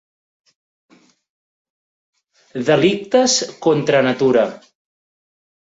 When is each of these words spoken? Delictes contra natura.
Delictes 2.71 3.37
contra 3.69 4.03
natura. 4.11 4.49